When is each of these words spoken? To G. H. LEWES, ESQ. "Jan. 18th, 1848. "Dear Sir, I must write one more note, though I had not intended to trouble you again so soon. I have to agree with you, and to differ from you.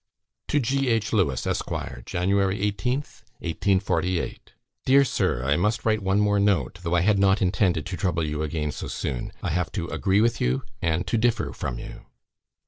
To 0.47 0.59
G. 0.59 0.87
H. 0.89 1.13
LEWES, 1.13 1.45
ESQ. 1.45 1.69
"Jan. 2.07 2.29
18th, 2.31 3.21
1848. 3.45 4.53
"Dear 4.85 5.05
Sir, 5.05 5.43
I 5.45 5.55
must 5.55 5.85
write 5.85 6.01
one 6.01 6.19
more 6.19 6.39
note, 6.39 6.79
though 6.81 6.95
I 6.95 7.01
had 7.01 7.19
not 7.19 7.39
intended 7.39 7.85
to 7.85 7.97
trouble 7.97 8.25
you 8.25 8.41
again 8.41 8.71
so 8.71 8.87
soon. 8.87 9.31
I 9.43 9.51
have 9.51 9.71
to 9.73 9.89
agree 9.89 10.19
with 10.21 10.41
you, 10.41 10.63
and 10.81 11.05
to 11.05 11.19
differ 11.19 11.53
from 11.53 11.77
you. 11.77 12.07